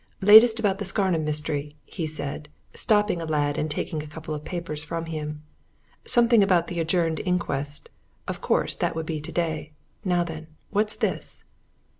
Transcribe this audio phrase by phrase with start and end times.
[0.21, 4.43] "Latest about the Scarnham mystery," he said, stopping a lad and taking a couple of
[4.43, 5.43] papers from him.
[6.05, 7.87] "Something about the adjourned inquest
[8.27, 9.73] of course that would be today.
[10.03, 11.43] Now then what's this?"